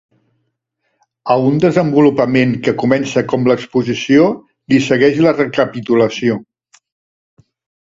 [1.33, 4.25] A un desenvolupament que comença com l'exposició
[4.75, 6.43] li segueix la recapitulació.